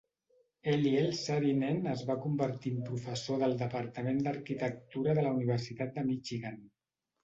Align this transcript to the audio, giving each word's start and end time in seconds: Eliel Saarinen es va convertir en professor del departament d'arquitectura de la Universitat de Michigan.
Eliel 0.71 1.11
Saarinen 1.19 1.91
es 1.91 2.01
va 2.09 2.17
convertir 2.25 2.73
en 2.77 2.81
professor 2.89 3.45
del 3.45 3.55
departament 3.63 4.27
d'arquitectura 4.27 5.19
de 5.23 5.31
la 5.31 5.39
Universitat 5.41 5.99
de 6.03 6.11
Michigan. 6.15 6.63